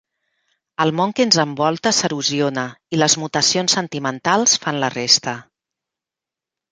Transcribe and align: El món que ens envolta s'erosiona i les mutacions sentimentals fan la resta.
El 0.83 0.91
món 0.99 1.11
que 1.17 1.25
ens 1.27 1.35
envolta 1.41 1.91
s'erosiona 1.97 2.63
i 2.97 3.01
les 3.01 3.15
mutacions 3.25 3.75
sentimentals 3.79 4.57
fan 4.65 4.81
la 4.85 4.89
resta. 4.95 5.35